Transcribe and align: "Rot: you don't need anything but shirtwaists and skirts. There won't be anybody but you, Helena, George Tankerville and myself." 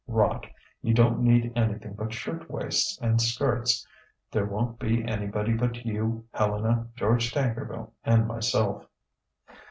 "Rot: 0.07 0.47
you 0.81 0.95
don't 0.95 1.19
need 1.19 1.53
anything 1.55 1.93
but 1.93 2.11
shirtwaists 2.11 2.99
and 3.03 3.21
skirts. 3.21 3.85
There 4.31 4.47
won't 4.47 4.79
be 4.79 5.03
anybody 5.03 5.53
but 5.53 5.85
you, 5.85 6.25
Helena, 6.33 6.87
George 6.95 7.31
Tankerville 7.31 7.91
and 8.03 8.27
myself." 8.27 8.87